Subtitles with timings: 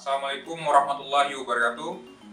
[0.00, 1.90] Assalamualaikum warahmatullahi wabarakatuh.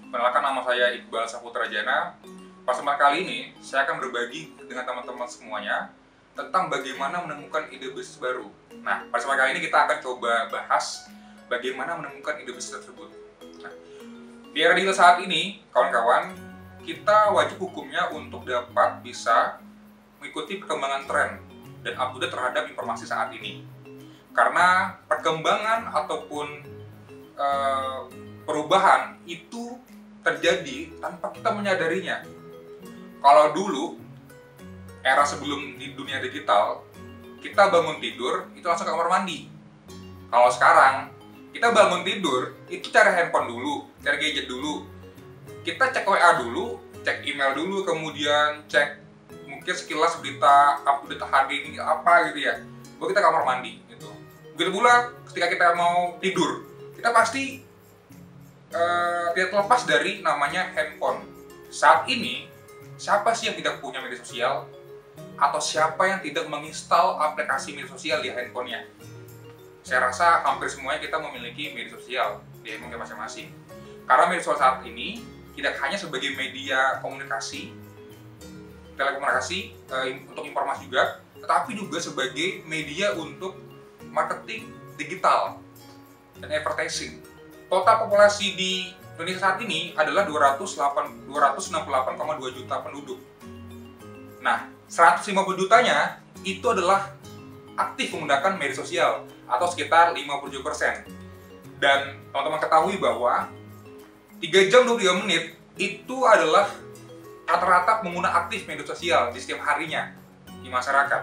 [0.08, 2.16] Perkenalkan nama saya Iqbal Saputra Jana.
[2.64, 5.92] Pas kali ini, saya akan berbagi dengan teman-teman semuanya
[6.32, 8.48] tentang bagaimana menemukan ide bisnis baru.
[8.88, 11.12] Nah, pada kali ini kita akan coba bahas
[11.52, 13.12] bagaimana menemukan ide bisnis tersebut.
[13.60, 13.76] Nah,
[14.56, 16.40] di era digital saat ini, kawan-kawan,
[16.88, 19.60] kita wajib hukumnya untuk dapat bisa
[20.24, 21.44] mengikuti perkembangan tren
[21.84, 23.68] dan update terhadap informasi saat ini.
[24.32, 26.77] Karena perkembangan ataupun
[27.38, 28.10] uh,
[28.44, 29.78] perubahan itu
[30.26, 32.26] terjadi tanpa kita menyadarinya.
[33.24, 33.86] Kalau dulu
[35.06, 36.84] era sebelum di dunia digital,
[37.40, 39.48] kita bangun tidur itu langsung ke kamar mandi.
[40.28, 40.96] Kalau sekarang
[41.56, 44.84] kita bangun tidur itu cari handphone dulu, cari gadget dulu.
[45.64, 49.00] Kita cek WA dulu, cek email dulu, kemudian cek
[49.48, 52.60] mungkin sekilas berita update hari ini apa gitu ya.
[53.00, 54.12] Baru kita kamar mandi gitu.
[54.60, 56.68] Begitu pula ketika kita mau tidur,
[57.08, 57.64] kita pasti
[58.76, 61.24] uh, tidak terlepas dari namanya handphone.
[61.72, 62.52] Saat ini,
[63.00, 64.68] siapa sih yang tidak punya media sosial?
[65.40, 68.84] Atau siapa yang tidak menginstal aplikasi media sosial di handphonenya?
[69.88, 73.56] saya rasa hampir semuanya kita memiliki media sosial di handphone masing-masing.
[74.04, 75.24] Karena media sosial saat ini
[75.56, 77.72] tidak hanya sebagai media komunikasi,
[79.00, 83.56] telekomunikasi eh, untuk informasi juga, tetapi juga sebagai media untuk
[84.12, 84.68] marketing
[85.00, 85.64] digital
[86.42, 87.22] dan advertising.
[87.68, 91.26] Total populasi di Indonesia saat ini adalah 268,2
[92.54, 93.18] juta penduduk.
[94.46, 97.18] Nah, 150 jutanya itu adalah
[97.76, 101.10] aktif menggunakan media sosial atau sekitar 57%.
[101.78, 103.50] Dan teman-teman ketahui bahwa
[104.38, 106.70] 3 jam 23 menit itu adalah
[107.48, 110.14] rata-rata pengguna aktif media sosial di setiap harinya
[110.62, 111.22] di masyarakat.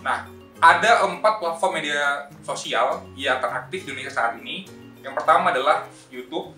[0.00, 4.68] Nah, ada empat platform media sosial yang teraktif di Indonesia saat ini.
[5.00, 6.52] Yang pertama adalah YouTube,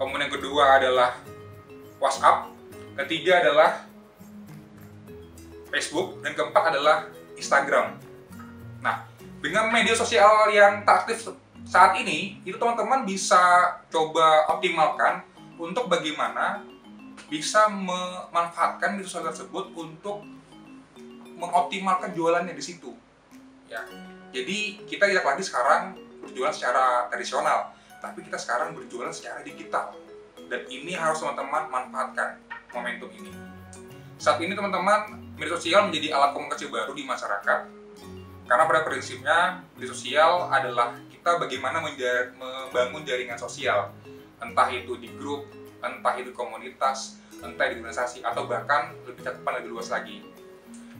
[0.00, 1.20] kemudian yang kedua adalah
[2.00, 2.48] WhatsApp,
[3.04, 3.84] ketiga adalah
[5.68, 8.00] Facebook, dan keempat adalah Instagram.
[8.80, 9.04] Nah,
[9.44, 11.04] dengan media sosial yang tak
[11.68, 13.36] saat ini, itu teman-teman bisa
[13.92, 15.20] coba optimalkan
[15.60, 16.64] untuk bagaimana
[17.28, 20.24] bisa memanfaatkan media sosial tersebut untuk
[21.36, 22.96] mengoptimalkan jualannya di situ.
[23.66, 23.82] Ya,
[24.30, 29.94] jadi kita tidak lagi sekarang berjualan secara tradisional, tapi kita sekarang berjualan secara digital.
[30.46, 32.38] Dan ini harus teman-teman manfaatkan
[32.70, 33.34] momentum ini.
[34.16, 37.76] Saat ini teman-teman, media sosial menjadi alat komunikasi baru di masyarakat
[38.46, 39.38] karena pada prinsipnya
[39.74, 43.90] media sosial adalah kita bagaimana membangun jaringan sosial,
[44.38, 45.50] entah itu di grup,
[45.82, 50.22] entah itu komunitas, entah di organisasi, atau bahkan lebih cakupan lebih luas lagi.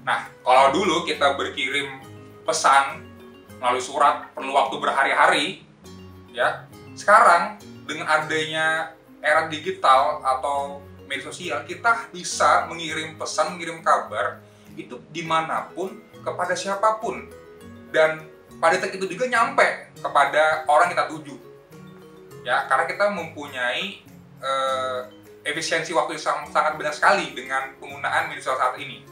[0.03, 2.03] Nah, kalau dulu kita berkirim
[2.47, 3.03] pesan
[3.59, 5.47] melalui surat perlu waktu berhari-hari,
[6.31, 6.65] ya.
[6.97, 14.41] Sekarang dengan adanya era digital atau media sosial, kita bisa mengirim pesan, mengirim kabar
[14.79, 17.27] itu di mana pun kepada siapa pun.
[17.91, 18.23] Dan
[18.61, 21.37] pada detik itu juga nyampe kepada orang kita tuju.
[22.47, 24.07] Ya karena kita mempunyai
[24.39, 25.11] uh,
[25.47, 29.03] efisiensi waktu yang sangat benar sekali dengan penggunaan media sosial saat ini.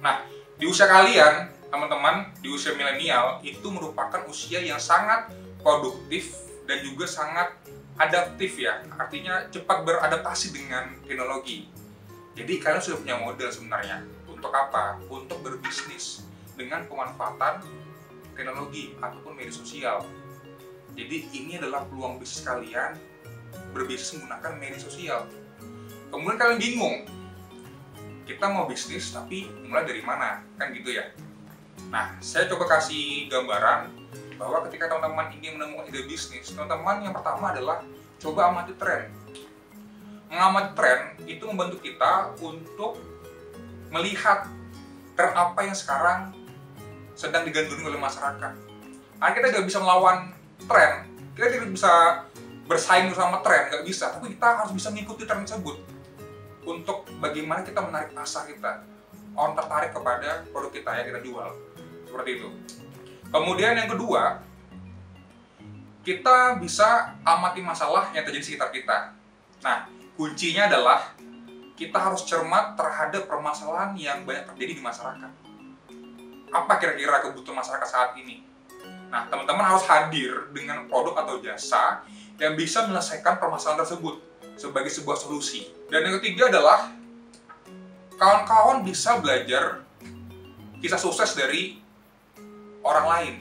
[0.00, 0.24] Nah
[0.56, 5.32] di usia kalian teman-teman di usia milenial itu merupakan usia yang sangat
[5.64, 6.36] produktif
[6.68, 7.56] dan juga sangat
[7.96, 11.72] adaptif ya artinya cepat beradaptasi dengan teknologi
[12.32, 13.98] jadi kalian sudah punya modal sebenarnya
[14.32, 14.96] untuk apa?
[15.06, 16.24] Untuk berbisnis
[16.56, 17.60] dengan pemanfaatan
[18.32, 20.00] teknologi ataupun media sosial.
[20.96, 22.96] Jadi ini adalah peluang bisnis kalian
[23.76, 25.28] berbisnis menggunakan media sosial.
[26.08, 26.96] Kemudian kalian bingung,
[28.24, 30.40] kita mau bisnis tapi mulai dari mana?
[30.56, 31.12] Kan gitu ya.
[31.92, 33.92] Nah, saya coba kasih gambaran
[34.40, 37.84] bahwa ketika teman-teman ingin menemukan ide bisnis, teman-teman yang pertama adalah
[38.18, 39.12] coba amati tren.
[40.32, 42.96] Mengamati tren itu membantu kita untuk
[43.92, 44.48] melihat
[45.12, 46.32] tren apa yang sekarang
[47.12, 48.52] sedang digandrungi oleh masyarakat.
[49.20, 50.32] Nah, kita tidak bisa melawan
[50.64, 51.06] tren,
[51.36, 51.92] kita tidak bisa
[52.64, 54.16] bersaing bersama tren, nggak bisa.
[54.16, 55.76] Tapi kita harus bisa mengikuti tren tersebut
[56.64, 58.82] untuk bagaimana kita menarik pasar kita,
[59.36, 61.48] orang tertarik kepada produk kita yang kita jual,
[62.08, 62.48] seperti itu.
[63.32, 64.44] Kemudian yang kedua,
[66.02, 69.14] kita bisa amati masalah yang terjadi di sekitar kita.
[69.62, 69.88] Nah,
[70.18, 71.14] kuncinya adalah
[71.78, 75.32] kita harus cermat terhadap permasalahan yang banyak terjadi di masyarakat.
[76.52, 78.44] Apa kira-kira kebutuhan masyarakat saat ini?
[79.08, 82.04] Nah, teman-teman harus hadir dengan produk atau jasa
[82.36, 84.20] yang bisa menyelesaikan permasalahan tersebut
[84.60, 85.72] sebagai sebuah solusi.
[85.88, 86.92] Dan yang ketiga adalah
[88.16, 89.84] kawan-kawan bisa belajar
[90.82, 91.78] kisah sukses dari
[92.82, 93.34] orang lain.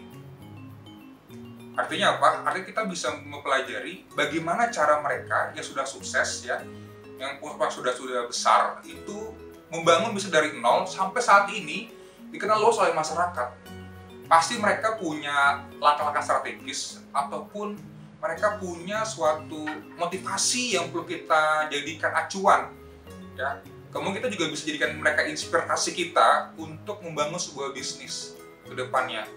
[1.74, 2.46] Artinya apa?
[2.46, 6.62] Artinya kita bisa mempelajari bagaimana cara mereka yang sudah sukses ya,
[7.18, 7.42] yang
[7.72, 9.34] sudah sudah besar itu
[9.72, 11.90] membangun bisa dari nol sampai saat ini
[12.30, 13.48] dikenal luas oleh masyarakat.
[14.28, 17.76] Pasti mereka punya langkah-langkah strategis ataupun
[18.22, 19.66] mereka punya suatu
[19.98, 22.70] motivasi yang perlu kita jadikan acuan
[23.34, 23.58] ya
[23.92, 29.28] kemudian kita juga bisa jadikan mereka inspirasi kita untuk membangun sebuah bisnis ke depannya.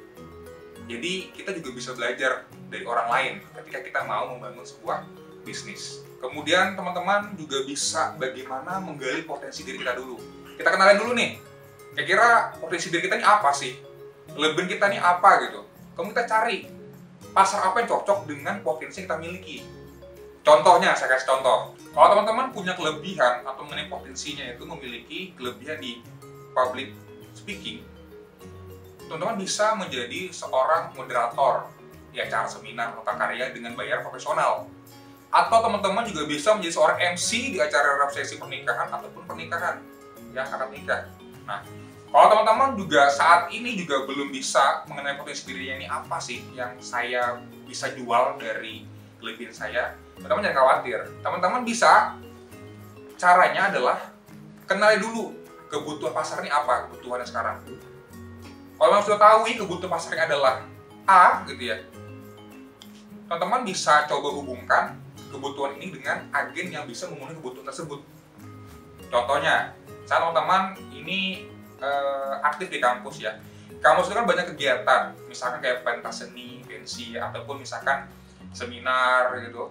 [0.87, 5.03] Jadi kita juga bisa belajar dari orang lain ketika kita mau membangun sebuah
[5.43, 6.01] bisnis.
[6.23, 10.17] Kemudian teman-teman juga bisa bagaimana menggali potensi diri kita dulu.
[10.57, 11.37] Kita kenalin dulu nih
[11.95, 13.77] kira-kira potensi diri kita ini apa sih?
[14.35, 15.63] Lebih kita ini apa gitu?
[15.95, 16.67] Kemudian kita cari
[17.35, 19.57] pasar apa yang cocok dengan potensi yang kita miliki.
[20.45, 21.73] Contohnya, saya kasih contoh.
[21.97, 26.05] Kalau teman-teman punya kelebihan atau mengenai potensinya itu memiliki kelebihan di
[26.53, 26.93] public
[27.33, 27.81] speaking,
[29.09, 31.73] teman-teman bisa menjadi seorang moderator
[32.13, 34.69] di acara seminar atau karya dengan bayar profesional.
[35.33, 39.81] Atau teman-teman juga bisa menjadi seorang MC di acara resepsi pernikahan ataupun pernikahan,
[40.37, 41.11] ya akad nikah.
[41.49, 41.65] Nah,
[42.13, 46.79] kalau teman-teman juga saat ini juga belum bisa mengenai potensi dirinya ini apa sih yang
[46.79, 48.87] saya bisa jual dari
[49.19, 50.99] kelebihan saya, teman-teman jangan khawatir.
[51.21, 52.17] Teman-teman bisa
[53.19, 53.99] caranya adalah
[54.65, 55.35] kenali dulu
[55.71, 57.57] kebutuhan pasar ini apa kebutuhannya sekarang.
[58.75, 60.67] Kalau memang sudah tahu kebutuhan pasar ini adalah
[61.05, 61.85] A gitu ya,
[63.29, 64.97] teman-teman bisa coba hubungkan
[65.29, 68.01] kebutuhan ini dengan agen yang bisa memenuhi kebutuhan tersebut.
[69.13, 69.77] Contohnya,
[70.09, 71.49] saya teman-teman ini
[71.83, 73.37] uh, aktif di kampus ya.
[73.85, 78.09] Kampus itu kan banyak kegiatan, misalkan kayak pentas seni, pensi, ataupun misalkan
[78.55, 79.69] seminar gitu.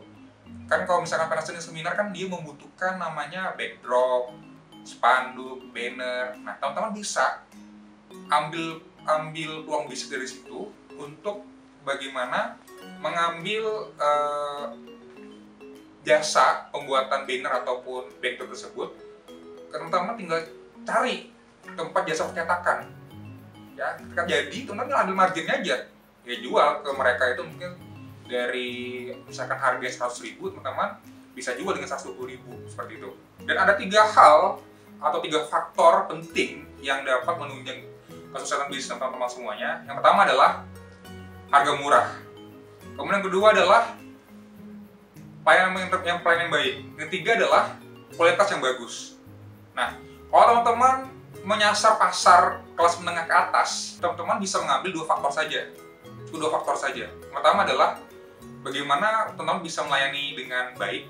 [0.73, 4.33] Kan kalau misalkan pentas seni seminar kan dia membutuhkan namanya backdrop,
[4.81, 6.33] spanduk, banner.
[6.41, 7.45] Nah, teman-teman bisa
[8.33, 11.45] ambil ambil peluang bisnis dari situ untuk
[11.85, 12.57] bagaimana
[12.97, 14.73] mengambil uh,
[16.01, 18.89] jasa pembuatan banner ataupun backdrop tersebut.
[19.69, 20.41] Teman-teman tinggal
[20.81, 21.29] cari
[21.77, 22.89] tempat jasa percetakan
[23.73, 25.77] ya ketika jadi teman-teman ambil marginnya aja
[26.23, 27.71] ya jual ke mereka itu mungkin
[28.27, 30.99] dari misalkan harga 100 ribu teman-teman
[31.33, 33.09] bisa jual dengan 120 ribu seperti itu.
[33.43, 34.61] Dan ada tiga hal
[35.03, 37.83] atau tiga faktor penting yang dapat menunjang
[38.31, 39.81] kesuksesan bisnis teman-teman semuanya.
[39.85, 40.51] Yang pertama adalah
[41.51, 42.07] harga murah.
[42.93, 43.83] Kemudian yang kedua adalah
[45.43, 46.73] pelayanan yang pelayanan yang baik.
[46.97, 47.63] Yang ketiga adalah
[48.15, 48.95] kualitas yang bagus.
[49.73, 49.97] Nah
[50.29, 51.09] kalau teman-teman
[51.43, 55.61] menyasar pasar kelas menengah ke atas, teman-teman bisa mengambil dua faktor saja.
[56.29, 57.09] Itu dua faktor saja.
[57.29, 57.99] Pertama adalah
[58.63, 61.05] bagaimana teman-teman bisa melayani dengan baik.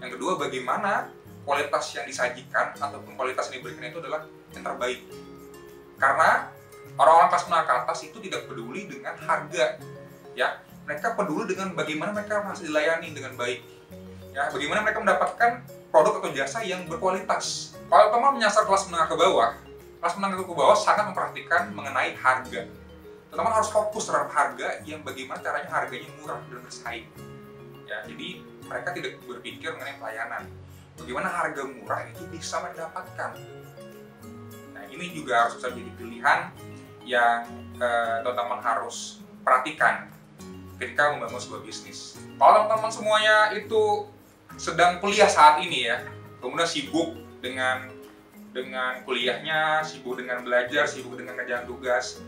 [0.00, 1.12] Yang kedua, bagaimana
[1.44, 4.24] kualitas yang disajikan ataupun kualitas yang diberikan itu adalah
[4.56, 5.00] yang terbaik.
[6.00, 6.48] Karena
[6.96, 9.76] orang-orang kelas menengah ke atas itu tidak peduli dengan harga,
[10.32, 10.64] ya.
[10.88, 13.60] Mereka peduli dengan bagaimana mereka masih dilayani dengan baik.
[14.34, 15.62] Ya, bagaimana mereka mendapatkan
[15.92, 17.76] produk atau jasa yang berkualitas.
[17.86, 19.50] Kalau teman menyasar kelas menengah ke bawah,
[20.00, 22.66] kelas menengah ke bawah sangat memperhatikan mengenai harga.
[23.30, 27.06] Teman harus fokus terhadap harga yang bagaimana caranya harganya murah dan bersaing.
[27.86, 30.42] Ya, jadi mereka tidak berpikir mengenai pelayanan.
[30.98, 33.30] Bagaimana harga murah itu bisa mendapatkan.
[34.74, 36.38] Nah, ini juga harus bisa menjadi pilihan
[37.06, 37.46] yang
[37.78, 40.10] eh, teman-teman harus perhatikan
[40.76, 42.18] ketika membangun sebuah bisnis.
[42.36, 44.10] Kalau teman-teman semuanya itu
[44.58, 46.02] sedang kuliah saat ini ya,
[46.42, 47.88] kemudian sibuk dengan
[48.50, 52.18] dengan kuliahnya, sibuk dengan belajar, sibuk dengan kerjaan tugas,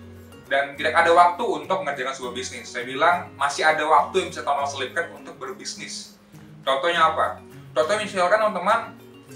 [0.53, 2.69] dan tidak ada waktu untuk mengerjakan sebuah bisnis.
[2.69, 6.21] Saya bilang masih ada waktu yang bisa teman-teman selipkan untuk berbisnis.
[6.61, 7.41] Contohnya apa?
[7.73, 8.81] Contohnya misalkan teman-teman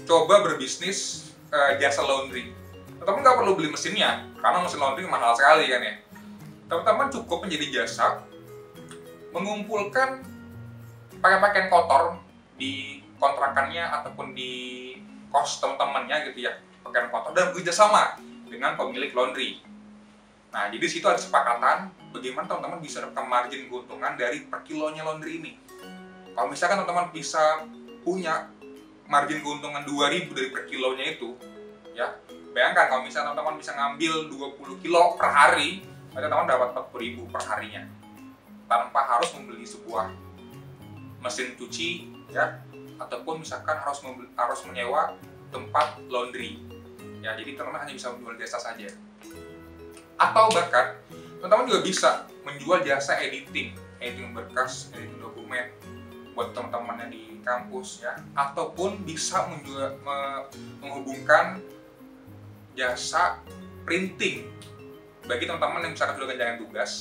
[0.05, 2.53] coba berbisnis uh, jasa laundry.
[3.01, 5.93] Teman-teman nggak perlu beli mesinnya, karena mesin laundry mahal sekali kan ya.
[6.69, 8.21] Teman-teman cukup menjadi jasa
[9.33, 10.21] mengumpulkan
[11.17, 12.21] pakaian-pakaian kotor
[12.61, 14.53] di kontrakannya ataupun di
[15.33, 16.53] kos teman-temannya gitu ya
[16.85, 19.65] pakaian kotor dan bekerja sama dengan pemilik laundry.
[20.47, 25.43] Nah, jadi situ ada kesepakatan bagaimana teman-teman bisa dapat margin keuntungan dari per kilonya laundry
[25.43, 25.53] ini.
[26.31, 27.67] Kalau misalkan teman-teman bisa
[28.05, 28.47] punya
[29.07, 31.35] margin keuntungan 2000 dari per kilonya itu,
[31.91, 32.15] ya
[32.55, 34.13] bayangkan kalau misalnya teman-teman bisa ngambil
[34.55, 35.83] 20 kilo per hari,
[36.15, 37.83] maka teman-teman dapat 40.000 per harinya.
[38.67, 40.11] Tanpa harus membeli sebuah
[41.23, 41.89] mesin cuci
[42.31, 42.59] ya
[42.99, 43.99] ataupun misalkan harus
[44.35, 45.15] harus menyewa
[45.51, 46.59] tempat laundry.
[47.19, 48.87] Ya jadi teman-teman hanya bisa menjual jasa saja
[50.17, 50.97] atau bahkan
[51.39, 52.09] teman-teman juga bisa
[52.41, 53.77] menjual jasa editing.
[53.97, 55.73] Editing berkas editing dokumen
[56.37, 58.13] buat teman-teman yang di kampus ya.
[58.33, 59.97] Ataupun bisa menjual
[60.81, 61.61] menghubungkan
[62.77, 63.41] jasa
[63.85, 64.45] printing
[65.25, 66.91] bagi teman-teman yang misalkan sudah kejangan tugas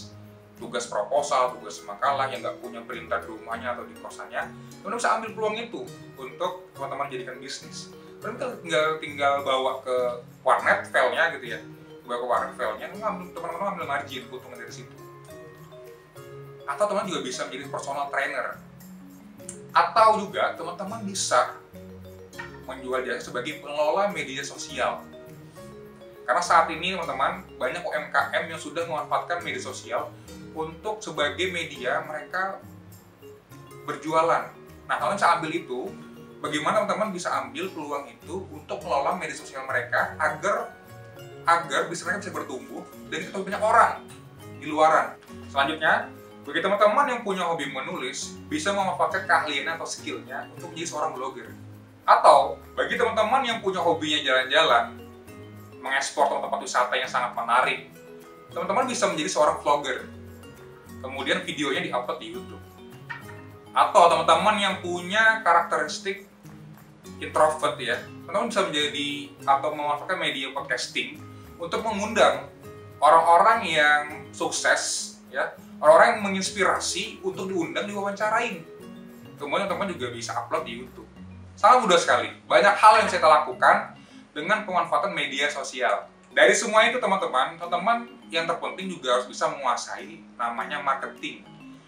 [0.57, 4.49] tugas proposal, tugas makalah yang nggak punya perintah di rumahnya atau di kosannya,
[4.81, 5.85] teman bisa ambil peluang itu
[6.17, 7.93] untuk teman-teman jadikan bisnis.
[8.25, 11.61] Teman tinggal tinggal bawa ke warnet filenya gitu ya,
[12.07, 12.87] bawa ke warnet filenya,
[13.35, 14.97] teman-teman ambil margin keuntungan dari situ.
[16.67, 18.59] Atau teman juga bisa menjadi personal trainer.
[19.75, 21.59] Atau juga teman-teman bisa
[22.67, 25.03] menjual jasa sebagai pengelola media sosial.
[26.27, 30.11] Karena saat ini teman-teman banyak UMKM yang sudah memanfaatkan media sosial
[30.55, 32.59] untuk sebagai media mereka
[33.87, 34.51] berjualan.
[34.91, 35.81] Nah, kalian bisa ambil itu,
[36.43, 40.75] bagaimana teman-teman bisa ambil peluang itu untuk mengelola media sosial mereka agar
[41.47, 43.93] agar bisa mereka bisa bertumbuh dan kita banyak orang
[44.59, 45.15] di luaran.
[45.47, 46.11] Selanjutnya,
[46.43, 51.49] bagi teman-teman yang punya hobi menulis, bisa memanfaatkan keahliannya atau skillnya untuk menjadi seorang blogger.
[52.07, 54.95] Atau, bagi teman-teman yang punya hobinya jalan-jalan,
[55.83, 57.91] mengekspor tempat wisata yang sangat menarik,
[58.50, 60.07] teman-teman bisa menjadi seorang vlogger
[61.03, 62.62] kemudian videonya diupload di YouTube.
[63.76, 66.26] Atau teman-teman yang punya karakteristik
[67.23, 69.09] introvert ya, teman-teman bisa menjadi
[69.47, 71.25] atau memanfaatkan media podcasting
[71.57, 72.49] untuk mengundang
[73.01, 78.65] orang-orang yang sukses ya, orang-orang yang menginspirasi untuk diundang diwawancarain.
[79.37, 81.09] Kemudian teman-teman juga bisa upload di YouTube.
[81.57, 82.33] Sangat mudah sekali.
[82.49, 83.97] Banyak hal yang saya lakukan
[84.33, 86.09] dengan pemanfaatan media sosial.
[86.37, 91.45] Dari semua itu teman-teman, teman-teman yang terpenting juga harus bisa menguasai namanya marketing.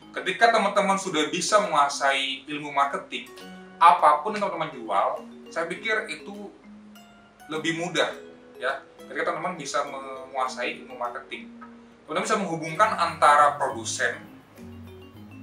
[0.09, 3.29] Ketika teman-teman sudah bisa menguasai ilmu marketing,
[3.77, 5.09] apa pun yang teman-teman jual,
[5.53, 6.49] saya pikir itu
[7.53, 8.09] lebih mudah
[8.57, 8.88] ya.
[9.09, 11.49] Ketika teman-teman bisa menguasai ilmu marketing,
[12.05, 14.21] teman-teman bisa menghubungkan antara produsen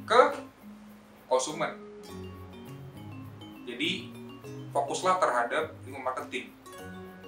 [0.06, 0.22] ke
[1.26, 1.74] konsumen.
[3.66, 4.14] Jadi
[4.70, 6.54] fokuslah terhadap ilmu marketing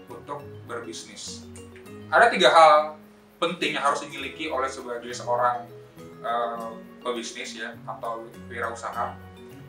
[0.08, 1.48] untuk berbisnis
[2.08, 2.96] ada tiga hal
[3.38, 5.68] penting yang harus dimiliki oleh sebagai seorang
[6.24, 6.72] uh,
[7.04, 9.14] pebisnis ya atau wirausaha.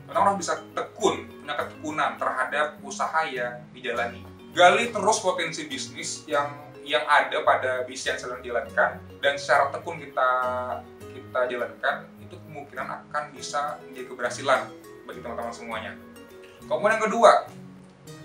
[0.09, 4.25] Orang bisa tekun, punya ketekunan terhadap usaha yang dijalani.
[4.49, 6.49] Gali terus potensi bisnis yang
[6.81, 10.29] yang ada pada bisnis yang sedang dijalankan dan secara tekun kita
[11.13, 14.61] kita jalankan itu kemungkinan akan bisa menjadi keberhasilan
[15.05, 15.93] bagi teman-teman semuanya.
[16.65, 17.31] Kemudian yang kedua,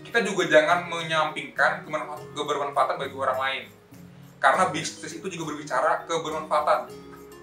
[0.05, 1.85] kita juga jangan menyampingkan
[2.33, 3.65] kebermanfaatan bagi orang lain.
[4.41, 6.93] Karena bisnis itu juga berbicara kebermanfaatan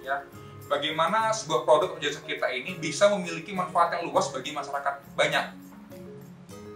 [0.05, 0.25] ya.
[0.69, 5.45] Bagaimana sebuah produk atau jasa kita ini bisa memiliki manfaat yang luas bagi masyarakat banyak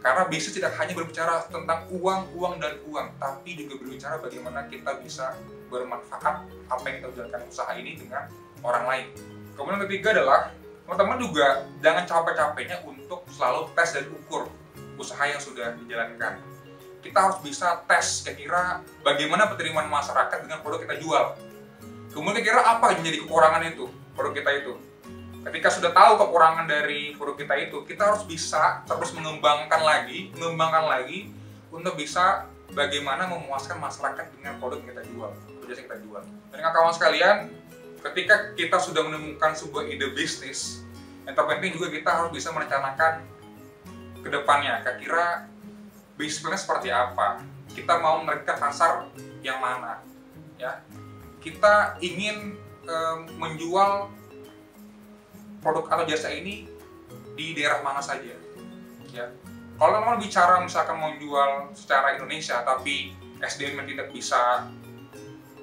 [0.03, 4.97] karena bisnis tidak hanya berbicara tentang uang, uang dan uang, tapi juga berbicara bagaimana kita
[5.01, 5.35] bisa
[5.67, 8.29] bermanfaat apa yang kita jalankan usaha ini dengan
[8.61, 9.07] orang lain.
[9.55, 10.53] Kemudian ketiga adalah
[10.85, 11.47] teman-teman juga
[11.81, 14.45] jangan capek-capeknya untuk selalu tes dan ukur
[14.95, 16.37] usaha yang sudah dijalankan
[17.05, 21.37] kita harus bisa tes kira-kira bagaimana penerimaan masyarakat dengan produk kita jual.
[22.09, 23.85] Kemudian kira apa yang menjadi kekurangan itu
[24.17, 24.73] produk kita itu.
[25.45, 30.85] Ketika sudah tahu kekurangan dari produk kita itu, kita harus bisa terus mengembangkan lagi, mengembangkan
[30.89, 31.29] lagi
[31.69, 36.23] untuk bisa bagaimana memuaskan masyarakat dengan produk yang kita jual, produk yang kita jual.
[36.49, 37.37] Dan kawan sekalian,
[38.09, 40.81] ketika kita sudah menemukan sebuah ide bisnis,
[41.29, 43.21] yang terpenting juga kita harus bisa merencanakan
[44.25, 44.81] ke depannya.
[44.81, 45.45] Kira-kira
[46.15, 47.43] bisnisnya seperti apa
[47.75, 49.11] kita mau mereka pasar
[49.43, 49.99] yang mana
[50.55, 50.79] ya
[51.43, 52.55] kita ingin
[52.87, 52.95] e,
[53.35, 54.07] menjual
[55.65, 56.69] produk atau jasa ini
[57.33, 58.37] di daerah mana saja.
[59.09, 59.33] Ya.
[59.81, 64.69] Kalau memang bicara misalkan mau jual secara Indonesia tapi SDM tidak bisa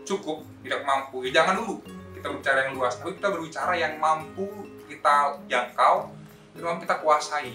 [0.02, 1.78] cukup tidak mampu ya jangan dulu.
[2.18, 2.98] Kita berbicara yang luas.
[2.98, 4.50] Tapi kita berbicara yang mampu
[4.90, 6.10] kita jangkau
[6.58, 7.54] dan kita kuasai.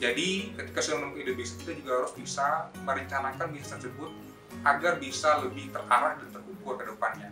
[0.00, 4.10] Jadi ketika sudah menemukan ide bisnis kita juga harus bisa merencanakan bisnis tersebut
[4.64, 7.28] agar bisa lebih terarah dan terukur ke depannya.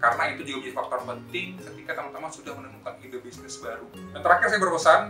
[0.00, 3.84] Karena itu juga menjadi faktor penting ketika teman-teman sudah menemukan ide bisnis baru.
[4.16, 5.00] Dan terakhir saya berpesan,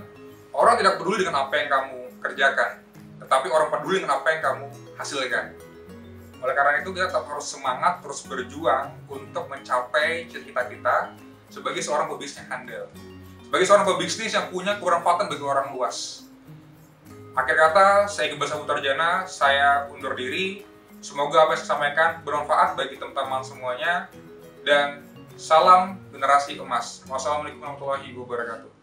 [0.50, 2.70] orang tidak peduli dengan apa yang kamu kerjakan,
[3.22, 4.66] tetapi orang peduli dengan apa yang kamu
[4.98, 5.46] hasilkan.
[6.40, 10.96] Oleh karena itu kita tetap harus semangat terus berjuang untuk mencapai cita-cita kita
[11.52, 12.84] sebagai seorang pebisnis yang handal.
[13.46, 16.26] Sebagai seorang pebisnis yang punya kebermanfaatan bagi orang luas.
[17.38, 20.66] Akhir kata, saya Iqbal Saputarjana, saya undur diri.
[20.98, 24.10] Semoga apa yang saya sampaikan bermanfaat bagi teman-teman semuanya.
[24.60, 25.08] Dan
[25.40, 27.00] salam generasi emas.
[27.08, 28.79] Wassalamualaikum warahmatullahi wabarakatuh.